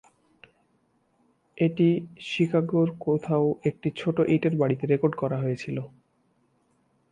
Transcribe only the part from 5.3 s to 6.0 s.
হয়েছিল।